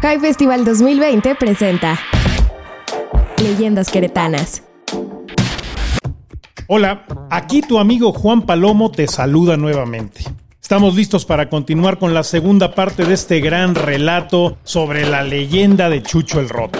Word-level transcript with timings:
High 0.00 0.20
Festival 0.20 0.64
2020 0.64 1.34
presenta 1.34 1.98
Leyendas 3.42 3.90
Queretanas. 3.90 4.62
Hola, 6.68 7.04
aquí 7.30 7.62
tu 7.62 7.80
amigo 7.80 8.12
Juan 8.12 8.42
Palomo 8.42 8.92
te 8.92 9.08
saluda 9.08 9.56
nuevamente. 9.56 10.20
Estamos 10.62 10.94
listos 10.94 11.24
para 11.24 11.48
continuar 11.48 11.98
con 11.98 12.14
la 12.14 12.22
segunda 12.22 12.76
parte 12.76 13.06
de 13.06 13.14
este 13.14 13.40
gran 13.40 13.74
relato 13.74 14.58
sobre 14.62 15.04
la 15.04 15.24
leyenda 15.24 15.90
de 15.90 16.00
Chucho 16.00 16.38
el 16.38 16.48
Roto. 16.48 16.78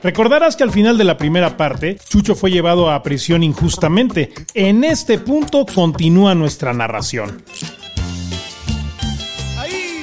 Recordarás 0.00 0.54
que 0.54 0.62
al 0.62 0.70
final 0.70 0.98
de 0.98 1.04
la 1.04 1.16
primera 1.16 1.56
parte, 1.56 1.98
Chucho 2.08 2.36
fue 2.36 2.52
llevado 2.52 2.92
a 2.92 3.02
prisión 3.02 3.42
injustamente. 3.42 4.32
En 4.54 4.84
este 4.84 5.18
punto 5.18 5.66
continúa 5.66 6.36
nuestra 6.36 6.72
narración. 6.72 7.42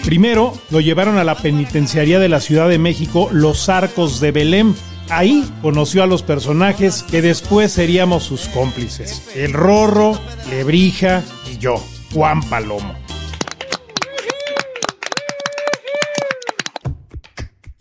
Primero 0.05 0.53
lo 0.69 0.81
llevaron 0.81 1.17
a 1.17 1.23
la 1.23 1.35
penitenciaría 1.35 2.19
de 2.19 2.29
la 2.29 2.39
Ciudad 2.39 2.69
de 2.69 2.77
México, 2.77 3.29
Los 3.31 3.69
Arcos 3.69 4.19
de 4.19 4.31
Belém. 4.31 4.75
Ahí 5.09 5.51
conoció 5.63 6.03
a 6.03 6.07
los 6.07 6.21
personajes 6.21 7.01
que 7.01 7.23
después 7.23 7.71
seríamos 7.71 8.23
sus 8.23 8.47
cómplices. 8.49 9.27
El 9.35 9.53
Rorro, 9.53 10.19
Lebrija 10.51 11.23
y 11.51 11.57
yo, 11.57 11.83
Juan 12.13 12.43
Palomo. 12.43 13.04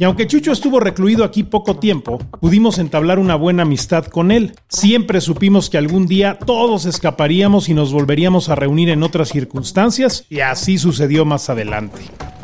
Aunque 0.04 0.26
Chucho 0.26 0.52
estuvo 0.52 0.80
recluido 0.80 1.24
aquí 1.24 1.42
poco 1.42 1.76
tiempo, 1.76 2.18
pudimos 2.40 2.78
entablar 2.78 3.18
una 3.18 3.36
buena 3.36 3.62
amistad 3.62 4.04
con 4.06 4.30
él. 4.30 4.54
Siempre 4.68 5.20
supimos 5.20 5.70
que 5.70 5.78
algún 5.78 6.06
día 6.06 6.38
todos 6.38 6.84
escaparíamos 6.84 7.68
y 7.68 7.74
nos 7.74 7.92
volveríamos 7.92 8.48
a 8.48 8.54
reunir 8.54 8.90
en 8.90 9.02
otras 9.02 9.30
circunstancias, 9.30 10.26
y 10.28 10.40
así 10.40 10.78
sucedió 10.78 11.24
más 11.24 11.48
adelante. 11.50 12.02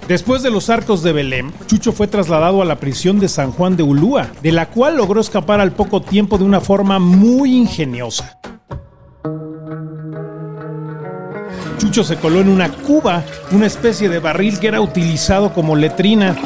Después 0.08 0.42
de 0.42 0.50
los 0.50 0.70
arcos 0.70 1.02
de 1.02 1.12
Belém, 1.12 1.52
Chucho 1.66 1.92
fue 1.92 2.08
trasladado 2.08 2.62
a 2.62 2.64
la 2.64 2.80
prisión 2.80 3.20
de 3.20 3.28
San 3.28 3.52
Juan 3.52 3.76
de 3.76 3.84
Ulúa, 3.84 4.30
de 4.42 4.52
la 4.52 4.70
cual 4.70 4.96
logró 4.96 5.20
escapar 5.20 5.60
al 5.60 5.72
poco 5.72 6.02
tiempo 6.02 6.38
de 6.38 6.44
una 6.44 6.60
forma 6.60 6.98
muy 6.98 7.54
ingeniosa. 7.54 8.40
Chucho 11.78 12.04
se 12.04 12.16
coló 12.16 12.40
en 12.40 12.48
una 12.48 12.70
cuba, 12.70 13.24
una 13.52 13.66
especie 13.66 14.08
de 14.08 14.18
barril 14.18 14.58
que 14.58 14.66
era 14.66 14.80
utilizado 14.80 15.52
como 15.52 15.76
letrina. 15.76 16.36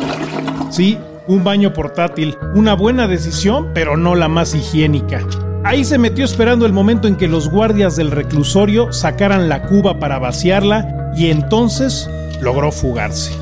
Sí, 0.71 0.99
un 1.27 1.45
baño 1.45 1.73
portátil, 1.73 2.37
una 2.55 2.75
buena 2.75 3.07
decisión, 3.09 3.71
pero 3.75 3.97
no 3.97 4.15
la 4.15 4.29
más 4.29 4.55
higiénica. 4.55 5.21
Ahí 5.65 5.85
se 5.85 5.99
metió 5.99 6.25
esperando 6.25 6.67
el 6.67 6.73
momento 6.73 7.09
en 7.09 7.17
que 7.17 7.27
los 7.27 7.49
guardias 7.49 7.97
del 7.97 8.11
reclusorio 8.11 8.93
sacaran 8.93 9.49
la 9.49 9.63
cuba 9.63 9.99
para 9.99 10.19
vaciarla 10.19 11.13
y 11.17 11.31
entonces 11.31 12.09
logró 12.41 12.71
fugarse. 12.71 13.33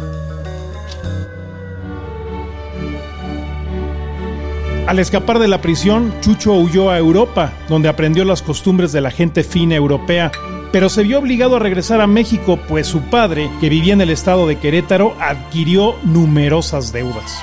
Al 4.87 4.99
escapar 4.99 5.39
de 5.39 5.49
la 5.49 5.61
prisión, 5.61 6.13
Chucho 6.21 6.53
huyó 6.55 6.91
a 6.91 6.99
Europa, 6.99 7.53
donde 7.69 7.89
aprendió 7.89 8.25
las 8.25 8.43
costumbres 8.43 8.93
de 8.93 9.01
la 9.01 9.11
gente 9.11 9.43
fina 9.43 9.75
europea, 9.75 10.31
pero 10.71 10.89
se 10.89 11.03
vio 11.03 11.19
obligado 11.19 11.57
a 11.57 11.61
regresar 11.61 12.01
a 12.01 12.07
México, 12.07 12.59
pues 12.69 12.87
su 12.87 13.01
padre, 13.03 13.51
que 13.61 13.69
vivía 13.69 13.93
en 13.93 14.01
el 14.01 14.11
estado 14.11 14.47
de 14.47 14.59
Querétaro, 14.59 15.15
adquirió 15.21 15.97
numerosas 16.03 16.93
deudas. 16.93 17.43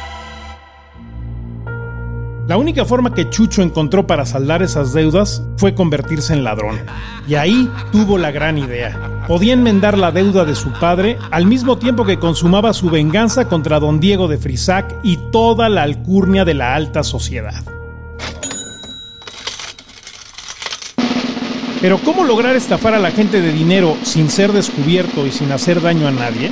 La 2.50 2.58
única 2.58 2.83
forma 2.83 3.14
que 3.14 3.30
Chucho 3.30 3.61
encontró 3.61 4.08
para 4.08 4.25
saldar 4.25 4.64
esas 4.64 4.92
deudas 4.92 5.44
fue 5.58 5.75
convertirse 5.75 6.33
en 6.33 6.44
ladrón. 6.44 6.80
Y 7.28 7.36
ahí 7.36 7.69
tuvo 7.91 8.17
la 8.17 8.31
gran 8.31 8.58
idea. 8.58 9.23
Podía 9.28 9.53
enmendar 9.53 9.95
la 9.95 10.11
deuda 10.11 10.45
de 10.45 10.56
su 10.56 10.72
padre 10.72 11.19
al 11.30 11.45
mismo 11.45 11.78
tiempo 11.78 12.06
que 12.06 12.17
consumaba 12.17 12.73
su 12.73 12.89
venganza 12.89 13.47
contra 13.47 13.80
don 13.80 14.00
Diego 14.00 14.28
de 14.28 14.39
Frisac 14.39 14.95
y 15.03 15.17
toda 15.31 15.69
la 15.69 15.83
alcurnia 15.83 16.44
de 16.44 16.56
la 16.56 16.73
alta 16.73 17.03
sociedad. 17.03 17.64
Pero 21.81 22.00
¿cómo 22.00 22.24
lograr 22.24 22.56
estafar 22.56 22.95
a 22.95 23.00
la 23.00 23.12
gente 23.12 23.41
de 23.41 23.53
dinero 23.53 23.95
sin 24.01 24.28
ser 24.28 24.53
descubierto 24.53 25.28
y 25.28 25.31
sin 25.31 25.51
hacer 25.51 25.84
daño 25.84 26.07
a 26.07 26.12
nadie? 26.12 26.51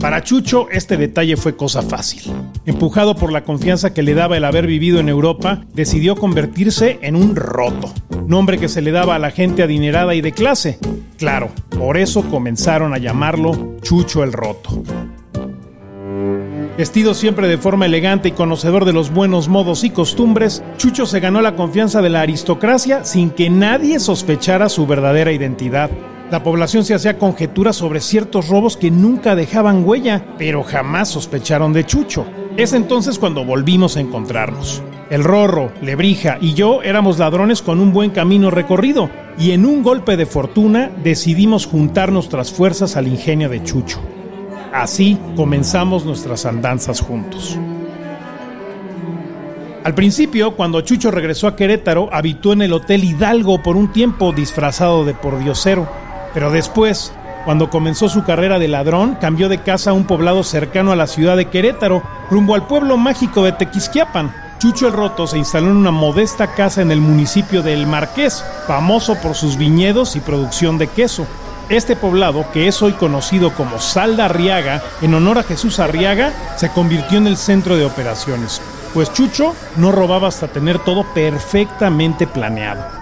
Para 0.00 0.24
Chucho 0.24 0.68
este 0.70 0.96
detalle 0.96 1.36
fue 1.36 1.56
cosa 1.56 1.82
fácil. 1.82 2.22
Empujado 2.64 3.14
por 3.14 3.30
la 3.32 3.44
confianza 3.44 3.92
que 3.92 4.02
le 4.02 4.14
daba 4.14 4.38
el 4.38 4.44
haber 4.44 4.66
vivido 4.66 4.98
en 4.98 5.10
Europa, 5.10 5.62
decidió 5.74 6.16
convertirse 6.16 6.98
en 7.02 7.16
un 7.16 7.36
roto, 7.36 7.92
nombre 8.26 8.56
que 8.56 8.70
se 8.70 8.80
le 8.80 8.92
daba 8.92 9.16
a 9.16 9.18
la 9.18 9.30
gente 9.30 9.62
adinerada 9.62 10.14
y 10.14 10.22
de 10.22 10.32
clase. 10.32 10.78
Claro, 11.18 11.50
por 11.78 11.98
eso 11.98 12.22
comenzaron 12.22 12.94
a 12.94 12.98
llamarlo 12.98 13.76
Chucho 13.82 14.24
el 14.24 14.32
Roto. 14.32 14.82
Vestido 16.78 17.12
siempre 17.12 17.46
de 17.46 17.58
forma 17.58 17.84
elegante 17.84 18.28
y 18.28 18.32
conocedor 18.32 18.86
de 18.86 18.94
los 18.94 19.12
buenos 19.12 19.48
modos 19.48 19.84
y 19.84 19.90
costumbres, 19.90 20.62
Chucho 20.78 21.04
se 21.04 21.20
ganó 21.20 21.42
la 21.42 21.56
confianza 21.56 22.00
de 22.00 22.08
la 22.08 22.22
aristocracia 22.22 23.04
sin 23.04 23.28
que 23.28 23.50
nadie 23.50 24.00
sospechara 24.00 24.70
su 24.70 24.86
verdadera 24.86 25.30
identidad. 25.30 25.90
La 26.30 26.44
población 26.44 26.84
se 26.84 26.94
hacía 26.94 27.18
conjeturas 27.18 27.74
sobre 27.74 28.00
ciertos 28.00 28.48
robos 28.48 28.76
que 28.76 28.92
nunca 28.92 29.34
dejaban 29.34 29.84
huella, 29.84 30.24
pero 30.38 30.62
jamás 30.62 31.08
sospecharon 31.08 31.72
de 31.72 31.84
Chucho. 31.84 32.24
Es 32.56 32.72
entonces 32.72 33.18
cuando 33.18 33.44
volvimos 33.44 33.96
a 33.96 34.00
encontrarnos. 34.00 34.80
El 35.10 35.24
Rorro, 35.24 35.72
Lebrija 35.82 36.38
y 36.40 36.54
yo 36.54 36.82
éramos 36.82 37.18
ladrones 37.18 37.62
con 37.62 37.80
un 37.80 37.92
buen 37.92 38.10
camino 38.10 38.48
recorrido, 38.52 39.10
y 39.40 39.50
en 39.50 39.66
un 39.66 39.82
golpe 39.82 40.16
de 40.16 40.24
fortuna 40.24 40.92
decidimos 41.02 41.66
juntar 41.66 42.12
nuestras 42.12 42.52
fuerzas 42.52 42.96
al 42.96 43.08
ingenio 43.08 43.48
de 43.48 43.64
Chucho. 43.64 44.00
Así 44.72 45.18
comenzamos 45.34 46.04
nuestras 46.04 46.46
andanzas 46.46 47.00
juntos. 47.00 47.58
Al 49.82 49.94
principio, 49.94 50.54
cuando 50.54 50.82
Chucho 50.82 51.10
regresó 51.10 51.48
a 51.48 51.56
Querétaro, 51.56 52.08
habitó 52.12 52.52
en 52.52 52.62
el 52.62 52.72
Hotel 52.72 53.02
Hidalgo 53.02 53.62
por 53.62 53.76
un 53.76 53.92
tiempo 53.92 54.30
disfrazado 54.30 55.04
de 55.04 55.14
pordiosero. 55.14 55.88
Pero 56.34 56.50
después, 56.50 57.12
cuando 57.44 57.70
comenzó 57.70 58.08
su 58.08 58.22
carrera 58.24 58.58
de 58.58 58.68
ladrón, 58.68 59.16
cambió 59.20 59.48
de 59.48 59.62
casa 59.62 59.90
a 59.90 59.94
un 59.94 60.04
poblado 60.04 60.42
cercano 60.42 60.92
a 60.92 60.96
la 60.96 61.06
ciudad 61.06 61.36
de 61.36 61.46
Querétaro, 61.46 62.02
rumbo 62.30 62.54
al 62.54 62.66
pueblo 62.66 62.96
mágico 62.96 63.42
de 63.44 63.52
Tequisquiapan. 63.52 64.34
Chucho 64.58 64.86
el 64.86 64.92
Roto 64.92 65.26
se 65.26 65.38
instaló 65.38 65.70
en 65.70 65.76
una 65.76 65.90
modesta 65.90 66.48
casa 66.54 66.82
en 66.82 66.90
el 66.90 67.00
municipio 67.00 67.62
de 67.62 67.72
El 67.72 67.86
Marqués, 67.86 68.44
famoso 68.66 69.14
por 69.16 69.34
sus 69.34 69.56
viñedos 69.56 70.16
y 70.16 70.20
producción 70.20 70.76
de 70.76 70.88
queso. 70.88 71.26
Este 71.70 71.96
poblado, 71.96 72.44
que 72.52 72.68
es 72.68 72.82
hoy 72.82 72.92
conocido 72.92 73.54
como 73.54 73.78
Salda 73.78 74.26
Arriaga, 74.26 74.82
en 75.00 75.14
honor 75.14 75.38
a 75.38 75.44
Jesús 75.44 75.78
Arriaga, 75.78 76.32
se 76.56 76.68
convirtió 76.70 77.16
en 77.16 77.26
el 77.26 77.38
centro 77.38 77.76
de 77.76 77.86
operaciones, 77.86 78.60
pues 78.92 79.12
Chucho 79.12 79.54
no 79.76 79.92
robaba 79.92 80.28
hasta 80.28 80.48
tener 80.48 80.78
todo 80.80 81.04
perfectamente 81.14 82.26
planeado. 82.26 82.99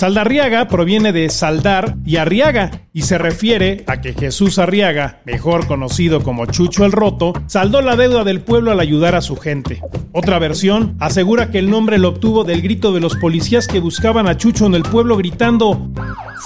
Saldarriaga 0.00 0.66
proviene 0.66 1.12
de 1.12 1.28
saldar 1.28 1.94
y 2.06 2.16
arriaga 2.16 2.70
y 2.94 3.02
se 3.02 3.18
refiere 3.18 3.84
a 3.86 4.00
que 4.00 4.14
Jesús 4.14 4.58
Arriaga, 4.58 5.20
mejor 5.26 5.66
conocido 5.66 6.22
como 6.22 6.46
Chucho 6.46 6.86
el 6.86 6.92
Roto, 6.92 7.34
saldó 7.48 7.82
la 7.82 7.96
deuda 7.96 8.24
del 8.24 8.40
pueblo 8.40 8.70
al 8.70 8.80
ayudar 8.80 9.14
a 9.14 9.20
su 9.20 9.36
gente. 9.36 9.82
Otra 10.12 10.38
versión 10.38 10.96
asegura 11.00 11.50
que 11.50 11.58
el 11.58 11.68
nombre 11.68 11.98
lo 11.98 12.08
obtuvo 12.08 12.44
del 12.44 12.62
grito 12.62 12.94
de 12.94 13.00
los 13.00 13.14
policías 13.16 13.68
que 13.68 13.78
buscaban 13.78 14.26
a 14.26 14.38
Chucho 14.38 14.64
en 14.64 14.74
el 14.74 14.84
pueblo 14.84 15.18
gritando 15.18 15.90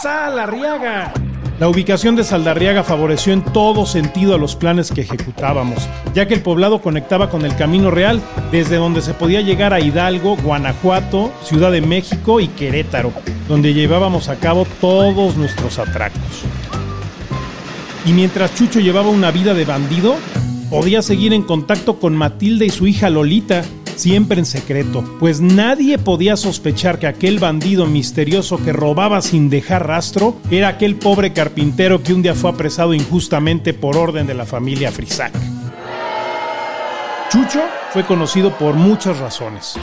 ¡Sal 0.02 0.36
Arriaga! 0.36 1.14
La 1.60 1.68
ubicación 1.68 2.16
de 2.16 2.24
Saldarriaga 2.24 2.82
favoreció 2.82 3.32
en 3.32 3.44
todo 3.44 3.86
sentido 3.86 4.34
a 4.34 4.38
los 4.38 4.56
planes 4.56 4.90
que 4.90 5.02
ejecutábamos, 5.02 5.88
ya 6.12 6.26
que 6.26 6.34
el 6.34 6.42
poblado 6.42 6.82
conectaba 6.82 7.30
con 7.30 7.44
el 7.44 7.54
Camino 7.54 7.92
Real, 7.92 8.20
desde 8.50 8.74
donde 8.74 9.02
se 9.02 9.14
podía 9.14 9.40
llegar 9.40 9.72
a 9.72 9.78
Hidalgo, 9.78 10.36
Guanajuato, 10.36 11.32
Ciudad 11.44 11.70
de 11.70 11.80
México 11.80 12.40
y 12.40 12.48
Querétaro, 12.48 13.12
donde 13.48 13.72
llevábamos 13.72 14.28
a 14.28 14.36
cabo 14.36 14.66
todos 14.80 15.36
nuestros 15.36 15.78
atracos. 15.78 16.42
Y 18.04 18.12
mientras 18.12 18.52
Chucho 18.56 18.80
llevaba 18.80 19.08
una 19.08 19.30
vida 19.30 19.54
de 19.54 19.64
bandido, 19.64 20.16
podía 20.70 21.02
seguir 21.02 21.32
en 21.32 21.42
contacto 21.42 22.00
con 22.00 22.16
Matilda 22.16 22.64
y 22.64 22.70
su 22.70 22.88
hija 22.88 23.10
Lolita, 23.10 23.62
siempre 23.96 24.38
en 24.38 24.46
secreto, 24.46 25.04
pues 25.20 25.40
nadie 25.40 25.98
podía 25.98 26.36
sospechar 26.36 26.98
que 26.98 27.06
aquel 27.06 27.38
bandido 27.38 27.86
misterioso 27.86 28.62
que 28.62 28.72
robaba 28.72 29.20
sin 29.22 29.50
dejar 29.50 29.86
rastro 29.86 30.36
era 30.50 30.68
aquel 30.68 30.96
pobre 30.96 31.32
carpintero 31.32 32.02
que 32.02 32.14
un 32.14 32.22
día 32.22 32.34
fue 32.34 32.50
apresado 32.50 32.94
injustamente 32.94 33.74
por 33.74 33.96
orden 33.96 34.26
de 34.26 34.34
la 34.34 34.46
familia 34.46 34.92
Frisac. 34.92 35.32
Chucho 37.30 37.62
fue 37.92 38.04
conocido 38.04 38.56
por 38.56 38.74
muchas 38.74 39.18
razones. 39.18 39.74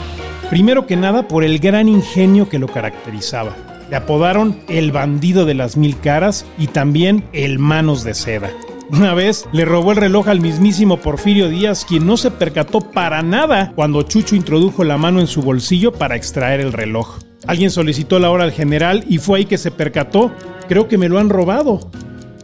Primero 0.48 0.86
que 0.86 0.96
nada 0.96 1.28
por 1.28 1.44
el 1.44 1.58
gran 1.58 1.88
ingenio 1.88 2.48
que 2.48 2.58
lo 2.58 2.68
caracterizaba. 2.68 3.54
Le 3.90 3.96
apodaron 3.96 4.58
el 4.68 4.90
bandido 4.90 5.44
de 5.44 5.54
las 5.54 5.76
mil 5.76 5.98
caras 5.98 6.46
y 6.56 6.68
también 6.68 7.24
el 7.32 7.58
manos 7.58 8.04
de 8.04 8.14
seda. 8.14 8.50
Una 8.92 9.14
vez 9.14 9.48
le 9.52 9.64
robó 9.64 9.92
el 9.92 9.96
reloj 9.96 10.28
al 10.28 10.42
mismísimo 10.42 10.98
Porfirio 10.98 11.48
Díaz, 11.48 11.86
quien 11.86 12.06
no 12.06 12.18
se 12.18 12.30
percató 12.30 12.80
para 12.80 13.22
nada 13.22 13.72
cuando 13.74 14.02
Chucho 14.02 14.36
introdujo 14.36 14.84
la 14.84 14.98
mano 14.98 15.18
en 15.18 15.26
su 15.26 15.40
bolsillo 15.40 15.92
para 15.92 16.14
extraer 16.14 16.60
el 16.60 16.74
reloj. 16.74 17.18
Alguien 17.46 17.70
solicitó 17.70 18.18
la 18.18 18.30
hora 18.30 18.44
al 18.44 18.52
general 18.52 19.02
y 19.08 19.16
fue 19.16 19.38
ahí 19.38 19.44
que 19.46 19.56
se 19.56 19.70
percató. 19.70 20.30
Creo 20.68 20.88
que 20.88 20.98
me 20.98 21.08
lo 21.08 21.18
han 21.18 21.30
robado. 21.30 21.90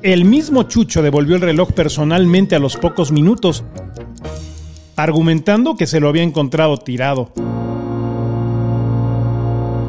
El 0.00 0.24
mismo 0.24 0.62
Chucho 0.62 1.02
devolvió 1.02 1.36
el 1.36 1.42
reloj 1.42 1.72
personalmente 1.72 2.56
a 2.56 2.60
los 2.60 2.78
pocos 2.78 3.12
minutos, 3.12 3.62
argumentando 4.96 5.76
que 5.76 5.86
se 5.86 6.00
lo 6.00 6.08
había 6.08 6.22
encontrado 6.22 6.78
tirado. 6.78 7.30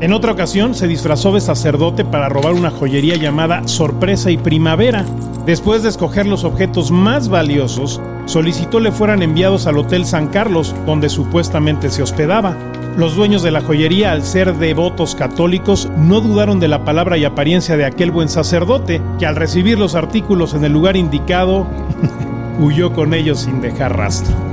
En 0.02 0.12
otra 0.12 0.34
ocasión 0.34 0.76
se 0.76 0.90
disfrazó 0.90 1.32
de 1.32 1.40
sacerdote 1.40 2.04
para 2.04 2.28
robar 2.28 2.54
una 2.54 2.70
joyería 2.70 3.16
llamada 3.16 3.66
Sorpresa 3.68 4.30
y 4.30 4.38
Primavera. 4.38 5.06
Después 5.50 5.82
de 5.82 5.90
escoger 5.90 6.28
los 6.28 6.44
objetos 6.44 6.92
más 6.92 7.28
valiosos, 7.28 8.00
solicitó 8.26 8.80
le 8.80 8.92
fueran 8.92 9.24
enviados 9.24 9.66
al 9.66 9.80
Hotel 9.80 10.06
San 10.06 10.28
Carlos, 10.28 10.76
donde 10.86 11.10
supuestamente 11.10 11.90
se 11.90 12.04
hospedaba. 12.04 12.56
Los 12.96 13.16
dueños 13.16 13.42
de 13.42 13.50
la 13.50 13.62
joyería, 13.62 14.12
al 14.12 14.22
ser 14.22 14.54
devotos 14.58 15.16
católicos, 15.16 15.90
no 15.98 16.22
dudaron 16.22 16.60
de 16.60 16.68
la 16.68 16.86
palabra 16.86 17.18
y 17.18 17.26
apariencia 17.26 17.78
de 17.78 17.86
aquel 17.86 18.12
buen 18.12 18.30
sacerdote, 18.30 19.02
que 19.18 19.26
al 19.26 19.36
recibir 19.36 19.80
los 19.80 19.96
artículos 19.96 20.54
en 20.54 20.66
el 20.66 20.72
lugar 20.72 20.96
indicado, 20.96 21.66
huyó 22.60 22.94
con 22.94 23.16
ellos 23.16 23.40
sin 23.40 23.60
dejar 23.60 23.98
rastro. 23.98 24.49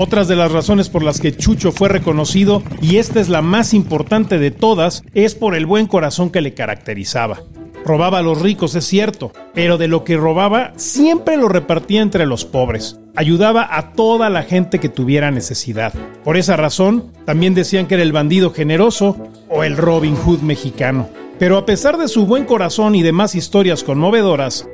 Otras 0.00 0.28
de 0.28 0.36
las 0.36 0.52
razones 0.52 0.88
por 0.88 1.02
las 1.02 1.20
que 1.20 1.36
Chucho 1.36 1.72
fue 1.72 1.88
reconocido, 1.88 2.62
y 2.80 2.98
esta 2.98 3.18
es 3.18 3.28
la 3.28 3.42
más 3.42 3.74
importante 3.74 4.38
de 4.38 4.52
todas, 4.52 5.02
es 5.12 5.34
por 5.34 5.56
el 5.56 5.66
buen 5.66 5.86
corazón 5.86 6.30
que 6.30 6.40
le 6.40 6.54
caracterizaba. 6.54 7.40
Robaba 7.84 8.18
a 8.18 8.22
los 8.22 8.40
ricos, 8.40 8.76
es 8.76 8.84
cierto, 8.84 9.32
pero 9.54 9.76
de 9.76 9.88
lo 9.88 10.04
que 10.04 10.16
robaba 10.16 10.72
siempre 10.76 11.36
lo 11.36 11.48
repartía 11.48 12.00
entre 12.00 12.26
los 12.26 12.44
pobres. 12.44 13.00
Ayudaba 13.16 13.76
a 13.76 13.92
toda 13.92 14.30
la 14.30 14.44
gente 14.44 14.78
que 14.78 14.88
tuviera 14.88 15.32
necesidad. 15.32 15.92
Por 16.22 16.36
esa 16.36 16.56
razón, 16.56 17.10
también 17.24 17.54
decían 17.54 17.88
que 17.88 17.94
era 17.94 18.04
el 18.04 18.12
bandido 18.12 18.52
generoso 18.52 19.16
o 19.48 19.64
el 19.64 19.76
Robin 19.76 20.14
Hood 20.14 20.42
mexicano. 20.42 21.08
Pero 21.40 21.56
a 21.56 21.66
pesar 21.66 21.98
de 21.98 22.08
su 22.08 22.26
buen 22.26 22.44
corazón 22.44 22.94
y 22.94 23.02
demás 23.02 23.34
historias 23.34 23.82
conmovedoras, 23.82 24.68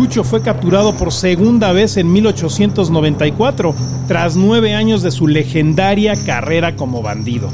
Chucho 0.00 0.24
fue 0.24 0.40
capturado 0.40 0.94
por 0.94 1.12
segunda 1.12 1.72
vez 1.72 1.98
en 1.98 2.10
1894, 2.10 3.74
tras 4.08 4.34
nueve 4.34 4.74
años 4.74 5.02
de 5.02 5.10
su 5.10 5.28
legendaria 5.28 6.14
carrera 6.24 6.74
como 6.74 7.02
bandido. 7.02 7.50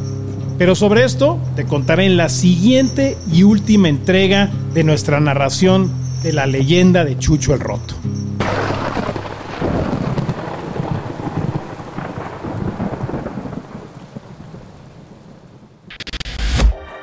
Pero 0.57 0.77
sobre 0.77 1.03
esto 1.03 1.41
te 1.57 1.67
contaré 1.67 2.07
en 2.07 2.17
la 2.17 2.29
siguiente 2.29 3.19
y 3.33 3.43
última 3.43 3.89
entrega 3.89 4.49
de 4.73 4.85
nuestra 4.85 5.19
narración 5.19 5.91
de 6.23 6.35
la 6.35 6.47
leyenda 6.47 7.05
de 7.05 7.19
Chucho 7.19 7.53
el 7.53 7.59
Roto. 7.59 7.97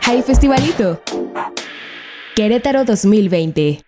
Hay 0.04 0.22
Festivalito. 0.22 1.02
Querétaro 2.34 2.86
2020. 2.86 3.84